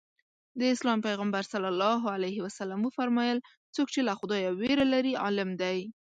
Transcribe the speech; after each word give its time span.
د 0.59 0.61
اسلام 0.73 0.99
پیغمبر 1.07 1.43
ص 1.51 1.53
وفرمایل 2.85 3.37
څوک 3.75 3.87
چې 3.93 4.01
له 4.07 4.13
خدایه 4.19 4.49
وېره 4.59 4.85
لري 4.93 5.13
عالم 5.23 5.49
دی. 5.61 5.77